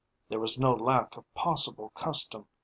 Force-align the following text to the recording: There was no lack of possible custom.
There 0.29 0.39
was 0.39 0.59
no 0.59 0.73
lack 0.73 1.15
of 1.15 1.31
possible 1.35 1.91
custom. 1.91 2.47